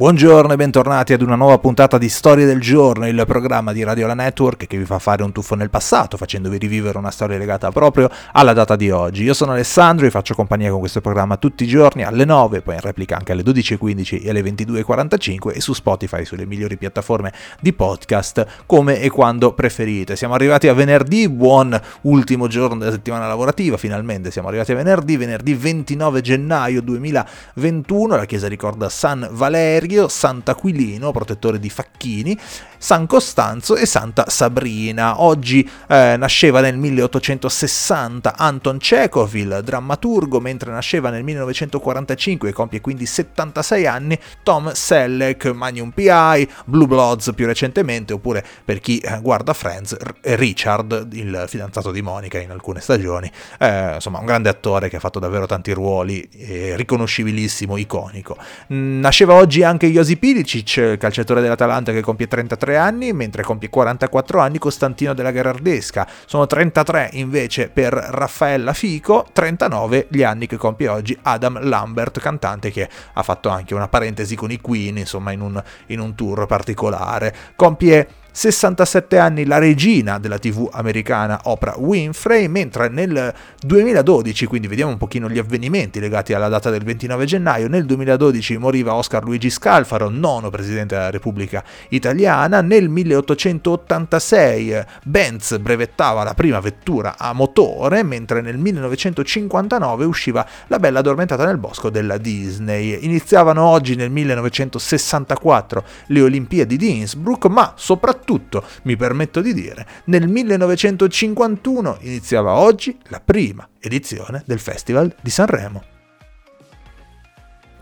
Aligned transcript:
Buongiorno 0.00 0.54
e 0.54 0.56
bentornati 0.56 1.12
ad 1.12 1.20
una 1.20 1.34
nuova 1.34 1.58
puntata 1.58 1.98
di 1.98 2.08
Storie 2.08 2.46
del 2.46 2.58
Giorno, 2.58 3.06
il 3.06 3.22
programma 3.26 3.74
di 3.74 3.82
Radio 3.82 4.06
La 4.06 4.14
Network 4.14 4.66
che 4.66 4.78
vi 4.78 4.86
fa 4.86 4.98
fare 4.98 5.22
un 5.22 5.30
tuffo 5.30 5.54
nel 5.56 5.68
passato, 5.68 6.16
facendovi 6.16 6.56
rivivere 6.56 6.96
una 6.96 7.10
storia 7.10 7.36
legata 7.36 7.70
proprio 7.70 8.08
alla 8.32 8.54
data 8.54 8.76
di 8.76 8.90
oggi. 8.90 9.24
Io 9.24 9.34
sono 9.34 9.52
Alessandro 9.52 10.06
e 10.06 10.10
faccio 10.10 10.34
compagnia 10.34 10.70
con 10.70 10.78
questo 10.78 11.02
programma 11.02 11.36
tutti 11.36 11.64
i 11.64 11.66
giorni 11.66 12.02
alle 12.02 12.24
9, 12.24 12.62
poi 12.62 12.76
in 12.76 12.80
replica 12.80 13.18
anche 13.18 13.32
alle 13.32 13.42
12.15 13.42 14.24
e 14.24 14.30
alle 14.30 14.40
22.45 14.40 15.54
e 15.54 15.60
su 15.60 15.74
Spotify, 15.74 16.24
sulle 16.24 16.46
migliori 16.46 16.78
piattaforme 16.78 17.30
di 17.60 17.74
podcast, 17.74 18.46
come 18.64 19.02
e 19.02 19.10
quando 19.10 19.52
preferite. 19.52 20.16
Siamo 20.16 20.32
arrivati 20.32 20.66
a 20.68 20.72
venerdì, 20.72 21.28
buon 21.28 21.78
ultimo 22.04 22.46
giorno 22.46 22.78
della 22.78 22.92
settimana 22.92 23.26
lavorativa, 23.26 23.76
finalmente 23.76 24.30
siamo 24.30 24.48
arrivati 24.48 24.72
a 24.72 24.76
venerdì, 24.76 25.18
venerdì 25.18 25.52
29 25.52 26.22
gennaio 26.22 26.80
2021, 26.80 28.16
la 28.16 28.24
chiesa 28.24 28.48
ricorda 28.48 28.88
San 28.88 29.28
Valerio 29.30 29.88
Sergio, 29.90 30.08
Sant'Aquilino, 30.08 31.10
protettore 31.10 31.58
di 31.58 31.68
Facchini, 31.68 32.38
San 32.78 33.06
Costanzo 33.06 33.76
e 33.76 33.84
Santa 33.86 34.26
Sabrina. 34.28 35.20
Oggi 35.20 35.68
eh, 35.88 36.14
nasceva 36.16 36.60
nel 36.60 36.76
1860 36.76 38.36
Anton 38.36 38.78
Chekhov, 38.78 39.58
drammaturgo, 39.58 40.40
mentre 40.40 40.70
nasceva 40.70 41.10
nel 41.10 41.24
1945 41.24 42.48
e 42.48 42.52
compie 42.52 42.80
quindi 42.80 43.04
76 43.04 43.86
anni 43.86 44.18
Tom 44.42 44.72
Selleck, 44.72 45.46
Magnum 45.46 45.90
P.I., 45.90 46.48
Blue 46.66 46.86
Bloods 46.86 47.32
più 47.34 47.46
recentemente, 47.46 48.12
oppure 48.12 48.44
per 48.64 48.78
chi 48.80 48.98
eh, 48.98 49.18
guarda 49.20 49.52
Friends, 49.52 49.96
Richard, 50.22 51.08
il 51.12 51.44
fidanzato 51.48 51.90
di 51.90 52.00
Monica 52.00 52.38
in 52.38 52.50
alcune 52.50 52.80
stagioni. 52.80 53.30
Eh, 53.58 53.94
insomma, 53.94 54.20
un 54.20 54.26
grande 54.26 54.48
attore 54.48 54.88
che 54.88 54.96
ha 54.96 55.00
fatto 55.00 55.18
davvero 55.18 55.46
tanti 55.46 55.72
ruoli, 55.72 56.28
riconoscibilissimo, 56.76 57.76
iconico. 57.76 58.36
Nasceva 58.68 59.34
oggi 59.34 59.62
anche 59.62 59.69
Josip 59.78 60.22
Ilicic, 60.22 60.96
calciatore 60.98 61.40
dell'Atalanta 61.40 61.92
che 61.92 62.00
compie 62.00 62.28
33 62.28 62.48
33 62.60 62.76
anni, 62.76 63.12
mentre 63.12 63.42
compie 63.42 63.68
44 63.68 64.40
anni 64.40 64.58
Costantino 64.58 65.14
della 65.14 65.30
Gherardesca. 65.30 66.06
Sono 66.26 66.46
33 66.46 67.10
invece 67.12 67.68
per 67.68 67.92
Raffaella 67.92 68.72
Fico, 68.72 69.26
39 69.32 70.06
gli 70.10 70.22
anni 70.22 70.46
che 70.46 70.56
compie 70.56 70.88
oggi 70.88 71.16
Adam 71.22 71.62
Lambert, 71.62 72.20
cantante 72.20 72.70
che 72.70 72.88
ha 73.12 73.22
fatto 73.22 73.48
anche 73.48 73.74
una 73.74 73.88
parentesi 73.88 74.36
con 74.36 74.50
i 74.50 74.60
Queen, 74.60 74.98
insomma 74.98 75.32
in 75.32 75.40
un, 75.40 75.62
in 75.86 76.00
un 76.00 76.14
tour 76.14 76.46
particolare. 76.46 77.34
Compie 77.56 78.08
67 78.32 79.18
anni 79.18 79.44
la 79.44 79.58
regina 79.58 80.18
della 80.18 80.38
TV 80.38 80.68
americana 80.72 81.40
Oprah 81.44 81.76
Winfrey, 81.76 82.46
mentre 82.46 82.88
nel 82.88 83.34
2012, 83.60 84.46
quindi 84.46 84.68
vediamo 84.68 84.92
un 84.92 84.98
pochino 84.98 85.28
gli 85.28 85.38
avvenimenti 85.38 85.98
legati 85.98 86.32
alla 86.32 86.48
data 86.48 86.70
del 86.70 86.84
29 86.84 87.24
gennaio, 87.24 87.68
nel 87.68 87.84
2012 87.84 88.56
moriva 88.58 88.94
Oscar 88.94 89.24
Luigi 89.24 89.50
Scalfaro, 89.50 90.08
nono 90.08 90.50
presidente 90.50 90.94
della 90.94 91.10
Repubblica 91.10 91.64
Italiana, 91.88 92.60
nel 92.60 92.88
1886 92.88 94.84
Benz 95.02 95.58
brevettava 95.58 96.22
la 96.22 96.34
prima 96.34 96.60
vettura 96.60 97.16
a 97.18 97.32
motore, 97.32 98.04
mentre 98.04 98.40
nel 98.40 98.58
1959 98.58 100.04
usciva 100.04 100.46
La 100.68 100.78
bella 100.78 101.00
addormentata 101.00 101.44
nel 101.44 101.58
bosco 101.58 101.90
della 101.90 102.16
Disney. 102.16 103.04
Iniziavano 103.04 103.64
oggi 103.64 103.96
nel 103.96 104.10
1964 104.10 105.84
le 106.06 106.22
Olimpiadi 106.22 106.76
di 106.76 106.98
Innsbruck, 106.98 107.46
ma 107.46 107.72
soprattutto 107.76 108.18
soprattutto, 108.20 108.64
mi 108.82 108.96
permetto 108.96 109.40
di 109.40 109.54
dire, 109.54 109.86
nel 110.04 110.28
1951 110.28 111.98
iniziava 112.02 112.54
oggi 112.54 112.96
la 113.08 113.20
prima 113.20 113.66
edizione 113.80 114.42
del 114.46 114.58
Festival 114.58 115.14
di 115.20 115.30
Sanremo. 115.30 115.98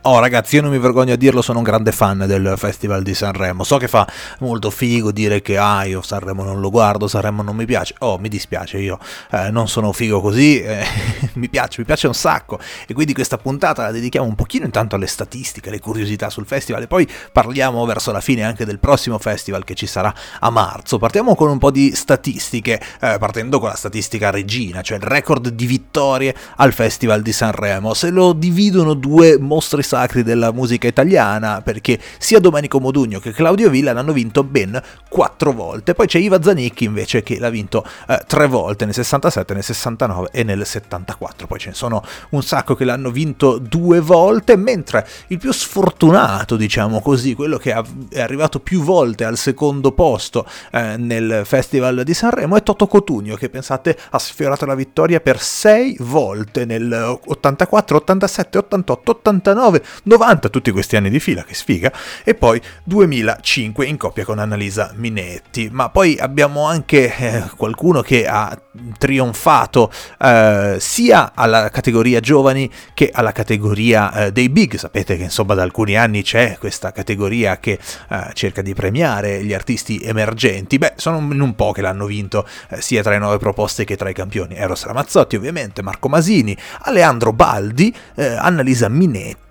Oh 0.03 0.21
ragazzi, 0.21 0.55
io 0.55 0.63
non 0.63 0.71
mi 0.71 0.79
vergogno 0.79 1.15
a 1.15 1.17
dirlo, 1.17 1.43
sono 1.43 1.59
un 1.59 1.65
grande 1.65 1.91
fan 1.91 2.25
del 2.27 2.55
Festival 2.57 3.03
di 3.03 3.15
Sanremo. 3.15 3.65
So 3.65 3.79
che 3.79 3.89
fa 3.89 4.07
molto 4.39 4.71
figo 4.71 5.11
dire 5.11 5.43
che 5.43 5.59
ah, 5.59 5.83
io 5.85 6.03
Sanremo 6.03 6.45
non 6.45 6.61
lo 6.61 6.71
guardo, 6.71 7.09
Sanremo 7.09 7.43
non 7.43 7.57
mi 7.57 7.67
piace. 7.67 7.95
Oh, 7.99 8.17
mi 8.17 8.29
dispiace, 8.29 8.79
io 8.79 9.01
eh, 9.33 9.51
non 9.51 9.67
sono 9.67 9.93
figo 9.93 10.21
così, 10.21 10.63
eh, 10.63 10.85
mi 11.35 11.49
piace, 11.49 11.81
mi 11.81 11.85
piace 11.85 12.07
un 12.07 12.15
sacco. 12.15 12.61
E 12.87 12.95
quindi 12.95 13.13
questa 13.13 13.39
puntata 13.39 13.83
la 13.83 13.91
dedichiamo 13.91 14.25
un 14.25 14.37
pochino 14.37 14.67
intanto 14.67 14.95
alle 14.95 15.09
statistiche, 15.09 15.69
alle 15.69 15.81
curiosità 15.81 16.31
sul 16.31 16.47
festival 16.47 16.83
e 16.83 16.87
poi 16.87 17.07
parliamo 17.33 17.85
verso 17.85 18.13
la 18.13 18.21
fine 18.21 18.45
anche 18.45 18.65
del 18.65 18.79
prossimo 18.79 19.19
festival 19.19 19.65
che 19.65 19.75
ci 19.75 19.87
sarà 19.87 20.15
a 20.39 20.51
marzo. 20.51 20.99
Partiamo 20.99 21.35
con 21.35 21.51
un 21.51 21.59
po' 21.59 21.73
di 21.73 21.93
statistiche, 21.97 22.81
eh, 23.01 23.17
partendo 23.19 23.59
con 23.59 23.69
la 23.69 23.75
statistica 23.75 24.31
regina, 24.31 24.81
cioè 24.81 24.99
il 24.99 25.03
record 25.03 25.49
di 25.49 25.67
vittorie 25.67 26.35
al 26.57 26.73
Festival 26.73 27.21
di 27.21 27.33
Sanremo. 27.33 27.95
Se 27.95 28.11
lo 28.11 28.33
dividono 28.33 28.95
due 28.95 29.39
mostri 29.41 29.83
sacri 29.89 30.23
della 30.23 30.53
musica 30.53 30.87
italiana, 30.87 31.63
perché 31.63 31.99
sia 32.19 32.39
Domenico 32.41 32.79
Modugno 32.79 33.21
che 33.21 33.33
Claudio 33.33 33.71
Villa 33.71 33.93
hanno 33.93 34.13
vinto 34.13 34.45
ben 34.45 34.81
quattro 35.09 35.53
volte. 35.53 35.95
Poi 35.95 36.07
c'è 36.07 36.19
Iva 36.19 36.43
Zanicchi 36.43 36.85
invece 36.85 37.23
che 37.23 37.39
l'ha 37.39 37.49
vinto 37.49 37.85
eh, 38.07 38.23
tre 38.27 38.47
volte, 38.47 38.85
nel 38.85 38.93
67, 38.93 39.55
nel 39.55 39.63
69 39.65 40.29
e 40.31 40.43
nel 40.43 40.67
74. 40.67 41.47
Poi 41.47 41.59
ce 41.59 41.71
ne 41.71 41.75
sono 41.75 42.05
un 42.31 42.43
sacco 42.43 42.75
che 42.75 42.85
l'hanno 42.85 43.11
vinto 43.11 43.57
due 43.57 44.01
volte, 44.01 44.57
mentre 44.57 45.07
il 45.29 45.39
più 45.39 45.53
sfortunato, 45.53 46.57
diciamo 46.57 47.01
così, 47.01 47.35
quello 47.35 47.57
che 47.57 47.75
è 48.11 48.21
arrivato 48.21 48.61
più 48.61 48.83
volte 48.83 49.25
al 49.25 49.39
secondo 49.39 49.93
posto 49.93 50.45
eh, 50.71 50.97
nel 50.99 51.43
Festival 51.45 52.03
di 52.05 52.13
Sanremo 52.13 52.57
è 52.57 52.63
Toto 52.63 52.87
Cotugno, 52.87 53.37
che 53.37 53.49
pensate 53.49 53.97
ha 54.11 54.19
sfiorato 54.19 54.67
la 54.67 54.75
vittoria 54.75 55.21
per 55.21 55.41
sei 55.41 55.97
volte 56.01 56.67
nel 56.67 57.19
84, 57.25 57.97
87, 57.97 58.59
88, 58.59 59.11
89 59.11 59.78
19, 59.79 59.83
90, 60.05 60.49
tutti 60.49 60.71
questi 60.71 60.97
anni 60.97 61.11
di 61.11 61.21
fila, 61.21 61.45
che 61.45 61.55
sfiga, 61.55 61.93
e 62.25 62.35
poi 62.35 62.61
2005 62.85 63.87
in 63.87 63.97
coppia 63.97 64.25
con 64.25 64.39
Annalisa 64.39 64.93
Minetti. 64.97 65.69
Ma 65.71 65.89
poi 65.91 66.17
abbiamo 66.19 66.67
anche 66.67 67.15
eh, 67.17 67.45
qualcuno 67.57 68.03
che 68.03 68.27
ha 68.27 68.59
trionfato 68.97 69.91
eh, 70.21 70.77
sia 70.79 71.33
alla 71.35 71.69
categoria 71.71 72.21
giovani 72.21 72.71
che 72.95 73.11
alla 73.13 73.33
categoria 73.33 74.13
eh, 74.13 74.33
dei 74.33 74.49
big. 74.49 74.77
Sapete 74.77 75.17
che 75.17 75.25
insomma 75.25 75.55
da 75.55 75.63
alcuni 75.63 75.97
anni 75.97 76.23
c'è 76.23 76.57
questa 76.59 76.93
categoria 76.93 77.59
che 77.59 77.79
eh, 78.09 78.31
cerca 78.35 78.63
di 78.63 78.75
premiare 78.75 79.43
gli 79.43 79.53
artisti 79.53 80.01
emergenti. 80.03 80.79
Beh, 80.79 80.95
sono 80.97 81.19
in 81.19 81.41
un 81.41 81.55
po' 81.55 81.73
che 81.73 81.81
l'hanno 81.81 82.07
vinto 82.07 82.47
eh, 82.71 82.81
sia 82.81 83.03
tra 83.03 83.13
le 83.13 83.19
nuove 83.19 83.39
proposte 83.39 83.85
che 83.85 83.97
tra 83.97 84.09
i 84.09 84.15
campioni. 84.15 84.55
Eros 84.55 84.85
Ramazzotti 84.85 85.37
ovviamente, 85.37 85.83
Marco 85.83 86.09
Masini, 86.09 86.57
Aleandro 86.83 87.33
Baldi, 87.33 87.95
eh, 88.15 88.35
Annalisa 88.35 88.89
Minetti 88.89 89.47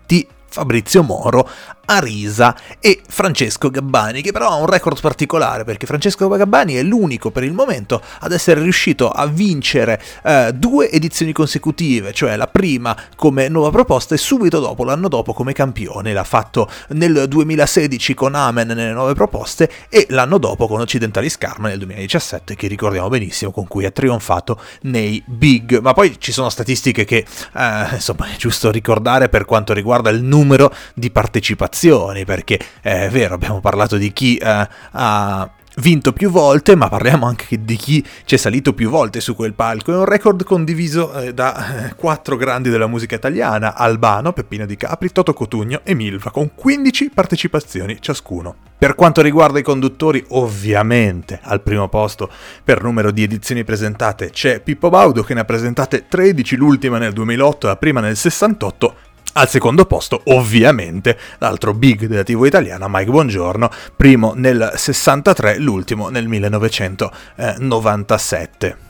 Fabrizio 0.50 1.03
Moro 1.03 1.47
Arisa 1.90 2.56
e 2.81 3.02
Francesco 3.08 3.70
Gabbani, 3.70 4.22
che 4.22 4.34
però 4.34 4.50
ha 4.50 4.56
un 4.56 4.66
record 4.66 5.00
particolare 5.00 5.64
perché 5.64 5.86
Francesco 5.86 6.28
Gabbani 6.28 6.74
è 6.74 6.84
l'unico 6.84 7.31
per 7.31 7.44
il 7.44 7.53
momento 7.53 8.02
ad 8.20 8.34
essere 8.34 8.62
riuscito 8.62 9.09
a 9.09 9.25
vincere 9.25 10.02
eh, 10.24 10.52
due 10.53 10.92
edizioni 10.92 11.31
consecutive, 11.31 12.12
cioè 12.12 12.36
la 12.36 12.47
prima 12.47 12.96
come 13.16 13.47
nuova 13.47 13.70
proposta 13.70 14.16
e 14.16 14.18
subito 14.18 14.59
dopo, 14.59 14.84
l'anno 14.84 15.08
dopo, 15.08 15.34
come 15.34 15.53
campione. 15.53 16.12
L'ha 16.12 16.26
fatto 16.26 16.70
nel 16.90 17.26
2016 17.28 18.14
con 18.14 18.36
Amen 18.36 18.68
nelle 18.68 18.92
nuove 18.92 19.14
proposte 19.14 19.72
e 19.88 20.08
l'anno 20.09 20.40
dopo 20.40 20.68
con 20.68 20.81
Occidentalis 20.81 21.38
Karma 21.38 21.70
nel 21.70 21.78
2017, 21.78 22.56
che 22.56 22.68
ricordiamo 22.68 23.08
benissimo, 23.08 23.52
con 23.52 23.66
cui 23.66 23.86
ha 23.86 23.92
trionfato 23.92 24.59
nei 24.81 25.24
big. 25.26 25.80
Ma 25.80 25.94
poi 25.94 26.18
ci 26.20 26.34
sono 26.34 26.50
statistiche 26.50 27.06
che, 27.06 27.26
eh, 27.56 27.88
insomma, 27.94 28.28
è 28.28 28.36
giusto 28.36 28.72
ricordare 28.72 29.30
per 29.30 29.46
quanto 29.46 29.72
riguarda 29.72 30.09
il 30.09 30.22
numero 30.22 30.74
di 30.94 31.09
partecipazioni 31.12 31.76
prestazioni, 31.78 32.26
perché 32.26 32.60
è 32.82 33.08
vero, 33.10 33.36
abbiamo 33.36 33.60
parlato 33.60 33.98
di 33.98 34.12
chi 34.12 34.38
eh, 34.38 34.68
ha 34.92 35.52
vinto 35.78 36.12
più 36.12 36.32
volte, 36.32 36.76
ma 36.76 36.90
parliamo 36.90 37.28
anche 37.28 37.64
di 37.64 37.76
chi 37.76 38.04
c'è 38.26 38.36
salito 38.36 38.74
più 38.74 38.90
volte 38.90 39.22
su 39.22 39.36
quel 39.36 39.54
palco. 39.54 39.94
È 39.94 39.96
un 39.96 40.06
record 40.06 40.44
condiviso 40.44 41.14
eh, 41.14 41.34
da 41.36 41.90
eh, 41.90 41.96
quattro 41.96 42.36
grandi 42.36 42.70
della 42.70 42.88
musica 42.88 43.16
italiana, 43.16 43.76
Albano, 43.76 44.34
Peppino 44.34 44.66
Di 44.66 44.76
Capri, 44.76 45.12
Toto 45.12 45.34
Cotugno 45.34 45.82
e 45.84 45.94
Milva, 45.94 46.32
con 46.32 46.56
15 46.56 47.12
partecipazioni 47.12 47.97
ciascuno. 48.02 48.56
Per 48.78 48.96
quanto 48.96 49.22
riguarda 49.22 49.59
i 49.59 49.64
conduttori, 49.64 50.23
ovviamente 50.30 51.40
al 51.44 51.62
primo 51.62 51.90
posto 51.90 52.30
per 52.64 52.84
numero 52.84 53.09
di 53.09 53.23
edizioni 53.23 53.64
presentate 53.64 54.30
c'è 54.30 54.59
Pippo 54.59 54.90
Baudo 54.90 55.23
che 55.23 55.34
ne 55.34 55.40
ha 55.40 55.46
presentate 55.46 56.06
13, 56.08 56.56
l'ultima 56.56 57.00
nel 57.00 57.12
2008 57.14 57.66
e 57.66 57.70
la 57.70 57.76
prima 57.76 58.02
nel 58.02 58.16
68, 58.16 58.96
al 59.37 59.49
secondo 59.49 59.85
posto, 59.85 60.22
ovviamente, 60.25 61.17
l'altro 61.37 61.75
big 61.75 62.07
della 62.07 62.23
TV 62.23 62.45
italiana, 62.45 62.87
Mike 62.89 63.11
Buongiorno, 63.11 63.69
primo 63.95 64.34
nel 64.35 64.73
63, 64.75 65.59
l'ultimo 65.59 66.09
nel 66.09 66.28
1997. 66.28 68.86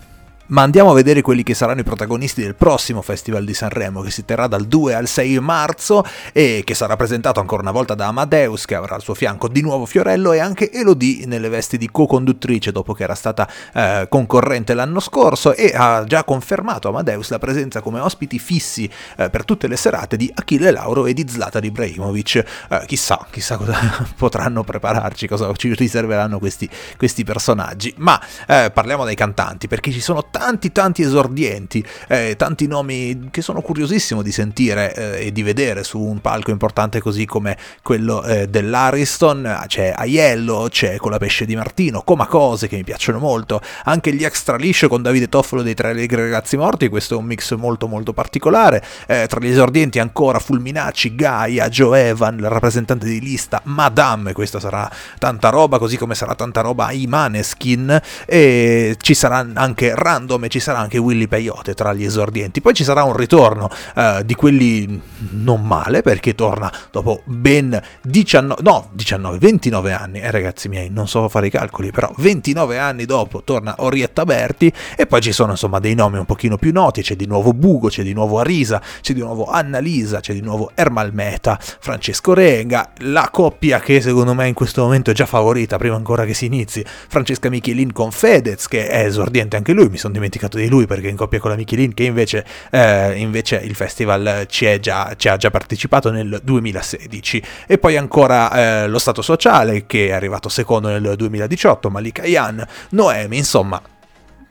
Ma 0.50 0.62
andiamo 0.62 0.92
a 0.92 0.94
vedere 0.94 1.22
quelli 1.22 1.44
che 1.44 1.54
saranno 1.54 1.82
i 1.82 1.84
protagonisti 1.84 2.42
del 2.42 2.56
prossimo 2.56 3.02
Festival 3.02 3.44
di 3.44 3.54
Sanremo, 3.54 4.00
che 4.00 4.12
si 4.12 4.24
terrà 4.24 4.48
dal 4.48 4.66
2 4.66 4.94
al 4.94 5.06
6 5.06 5.40
marzo 5.42 6.06
e 6.32 6.62
che 6.64 6.74
sarà 6.74 6.96
presentato 6.96 7.42
ancora 7.42 7.64
una 7.64 7.72
volta 7.72 7.96
da 7.96 8.08
Amadeus, 8.08 8.64
che 8.64 8.76
avrà 8.76 8.96
al 8.96 9.02
suo 9.02 9.14
fianco 9.14 9.50
di 9.50 9.60
nuovo 9.62 9.86
Fiorello 9.86 10.32
e 10.32 10.40
anche 10.40 10.72
Elodie 10.72 11.26
nelle 11.26 11.50
vesti 11.50 11.78
di 11.78 11.92
co-conduttrice 11.92 12.72
dopo 12.72 12.94
che 12.94 13.04
era 13.04 13.14
stata 13.14 13.46
eh, 13.74 14.06
concorrente 14.08 14.74
l'anno 14.74 15.02
scorso 15.02 15.54
e 15.54 15.74
ha 15.76 16.06
già 16.06 16.24
confermato 16.24 16.88
Amadeus 16.88 17.30
la 17.30 17.40
presenza 17.40 17.82
come 17.82 18.00
ospiti 18.00 18.40
fissi 18.40 18.90
eh, 19.18 19.30
per 19.30 19.44
tutte 19.44 19.68
le 19.68 19.76
serate 19.76 20.16
di 20.16 20.32
Achille 20.34 20.72
Lauro 20.72 21.08
e 21.08 21.14
di 21.14 21.26
Zlatan 21.28 21.66
Ibrahimovic. 21.66 22.36
Eh, 22.70 22.84
chissà, 22.86 23.28
chissà 23.30 23.58
cosa 23.58 23.76
potranno 24.16 24.64
prepararci, 24.64 25.28
cosa 25.28 25.54
ci 25.56 25.74
riserveranno 25.74 26.40
questi, 26.40 26.70
questi 26.96 27.26
personaggi. 27.26 27.94
Ma 27.98 28.18
eh, 28.48 28.72
parliamo 28.74 29.04
dei 29.04 29.16
cantanti, 29.16 29.68
perché 29.68 29.92
ci 29.92 30.00
sono 30.00 30.22
tanti 30.24 30.36
tanti 30.72 31.02
esordienti, 31.02 31.84
eh, 32.08 32.36
tanti 32.38 32.68
nomi 32.68 33.30
che 33.32 33.42
sono 33.42 33.62
curiosissimo 33.62 34.22
di 34.22 34.32
sentire 34.32 34.94
eh, 34.94 35.28
e 35.28 35.32
di 35.32 35.44
vedere 35.44 35.84
su 35.84 36.00
un 36.00 36.22
palco 36.22 36.52
importante 36.52 37.02
così 37.02 37.26
come 37.26 37.58
quello 37.82 38.24
eh, 38.24 38.48
dell'Ariston, 38.48 39.64
c'è 39.68 39.94
Aiello, 39.96 40.68
c'è 40.70 40.98
Colapesce 40.98 41.46
di 41.46 41.56
Martino, 41.56 42.02
Comacose 42.02 42.68
che 42.68 42.76
mi 42.76 42.84
piacciono 42.84 43.20
molto, 43.20 43.62
anche 43.86 44.14
gli 44.14 44.24
extra 44.24 44.56
liscio 44.56 44.88
con 44.88 45.02
Davide 45.02 45.30
Toffolo 45.30 45.62
dei 45.62 45.74
Tre 45.74 45.90
Allegri 45.90 46.22
Ragazzi 46.22 46.58
Morti, 46.58 46.88
questo 46.88 47.16
è 47.16 47.18
un 47.18 47.26
mix 47.26 47.56
molto 47.56 47.88
molto 47.88 48.14
particolare, 48.14 48.84
eh, 49.08 49.26
tra 49.28 49.40
gli 49.40 49.50
esordienti 49.50 50.00
ancora 50.00 50.40
Fulminacci, 50.40 51.16
Gaia, 51.16 51.70
Joe 51.70 52.10
Evan, 52.10 52.38
il 52.38 52.50
rappresentante 52.50 53.06
di 53.06 53.20
lista, 53.20 53.62
Madame, 53.64 54.34
questa 54.34 54.60
sarà 54.60 54.90
tanta 55.18 55.50
roba, 55.50 55.80
così 55.80 55.98
come 55.98 56.16
sarà 56.16 56.36
tanta 56.36 56.62
roba 56.62 56.92
i 56.92 57.08
Maneskin 57.08 58.00
e 58.26 58.96
ci 59.00 59.14
sarà 59.14 59.46
anche 59.54 59.94
Rand 59.96 60.27
dove 60.28 60.48
ci 60.50 60.60
sarà 60.60 60.78
anche 60.78 61.00
Willy 61.00 61.28
Peyote 61.28 61.74
tra 61.74 61.94
gli 61.94 62.04
esordienti. 62.04 62.62
Poi 62.62 62.76
ci 62.76 62.84
sarà 62.84 63.04
un 63.04 63.16
ritorno 63.16 63.70
uh, 63.96 64.22
di 64.24 64.36
quelli 64.36 65.02
non 65.32 65.66
male, 65.66 66.04
perché 66.04 66.36
torna 66.36 66.72
dopo 66.92 67.22
ben 67.26 67.82
19, 68.04 68.62
no, 68.62 68.90
19, 68.92 69.38
29 69.40 69.92
anni, 69.92 70.20
eh 70.20 70.30
ragazzi 70.30 70.70
miei, 70.70 70.90
non 70.90 71.08
so 71.08 71.28
fare 71.30 71.48
i 71.48 71.50
calcoli, 71.50 71.92
però 71.92 72.12
29 72.18 72.78
anni 72.78 73.06
dopo 73.06 73.42
torna 73.44 73.76
Orietta 73.80 74.24
Berti 74.24 74.72
e 74.96 75.08
poi 75.08 75.22
ci 75.22 75.32
sono 75.32 75.52
insomma 75.52 75.80
dei 75.80 75.96
nomi 75.96 76.18
un 76.18 76.26
pochino 76.26 76.58
più 76.58 76.72
noti, 76.72 77.02
c'è 77.02 77.16
di 77.16 77.26
nuovo 77.26 77.54
Bugo, 77.54 77.88
c'è 77.88 78.04
di 78.04 78.14
nuovo 78.14 78.40
Arisa, 78.40 78.82
c'è 79.02 79.14
di 79.14 79.22
nuovo 79.22 79.46
Annalisa, 79.50 80.20
c'è 80.20 80.34
di 80.34 80.42
nuovo 80.42 80.72
Ermal 80.76 81.14
Meta, 81.14 81.58
Francesco 81.60 82.34
Renga, 82.34 82.92
la 83.00 83.30
coppia 83.32 83.80
che 83.80 84.02
secondo 84.02 84.34
me 84.34 84.48
in 84.48 84.54
questo 84.54 84.84
momento 84.84 85.12
è 85.12 85.14
già 85.14 85.26
favorita 85.26 85.78
prima 85.78 85.96
ancora 85.96 86.26
che 86.26 86.34
si 86.34 86.46
inizi, 86.46 86.84
Francesca 86.86 87.50
Michelin 87.50 87.92
con 87.94 88.12
Fedez 88.12 88.68
che 88.68 88.88
è 88.88 89.06
esordiente 89.06 89.56
anche 89.56 89.74
lui, 89.74 89.90
mi 89.90 89.98
sono 89.98 90.14
dimenticato 90.18 90.58
di 90.58 90.68
lui 90.68 90.86
perché 90.86 91.08
in 91.08 91.16
coppia 91.16 91.40
con 91.40 91.50
la 91.50 91.56
Michelin 91.56 91.94
che 91.94 92.04
invece, 92.04 92.46
eh, 92.72 93.18
invece 93.18 93.58
il 93.58 93.76
festival 93.76 94.46
ci, 94.50 94.80
già, 94.80 95.14
ci, 95.16 95.28
ha 95.28 95.38
già 95.38 95.50
partecipato 95.50 96.12
nel 96.12 96.40
2016 96.44 97.44
e 97.68 97.78
poi 97.78 97.98
ancora 97.98 98.84
eh, 98.84 98.88
lo 98.88 99.00
Stato 99.00 99.22
Sociale 99.22 99.86
che 99.86 100.08
è 100.08 100.12
arrivato 100.12 100.50
secondo 100.50 100.90
nel 100.90 101.16
2018 101.16 101.90
Malika 101.90 102.26
Yan, 102.26 102.66
Noemi 102.90 103.38
insomma 103.38 103.82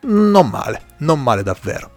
non 0.09 0.49
male 0.49 0.83
non 0.99 1.23
male 1.23 1.43
davvero 1.43 1.96